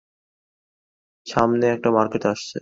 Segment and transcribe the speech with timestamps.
[1.27, 2.55] সামনে একটা মার্কেট আছে।